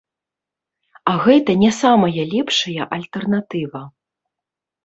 [1.11, 3.81] А гэта не самая лепшая альтэрнатыва.